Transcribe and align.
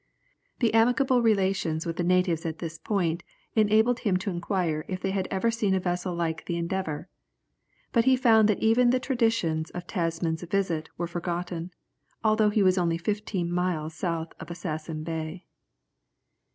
The 0.61 0.73
amicable 0.73 1.21
relations 1.21 1.85
with 1.85 1.97
the 1.97 2.03
natives 2.03 2.43
at 2.43 2.57
this 2.57 2.79
point 2.79 3.21
enabled 3.55 3.99
him 3.99 4.17
to 4.17 4.31
inquire 4.31 4.83
if 4.87 4.99
they 4.99 5.11
had 5.11 5.27
ever 5.29 5.51
seen 5.51 5.75
a 5.75 5.79
vessel 5.79 6.15
like 6.15 6.43
the 6.47 6.57
Endeavour. 6.57 7.07
But 7.91 8.05
he 8.05 8.15
found 8.15 8.49
that 8.49 8.57
even 8.63 8.89
the 8.89 8.99
traditions 8.99 9.69
of 9.69 9.85
Tasman's 9.85 10.41
visit 10.41 10.89
were 10.97 11.05
forgotten, 11.05 11.69
although 12.23 12.49
he 12.49 12.63
was 12.63 12.79
only 12.79 12.97
fifteen 12.97 13.51
miles 13.53 13.93
south 13.93 14.33
of 14.39 14.49
Assassin 14.49 15.03
Bay. 15.03 15.45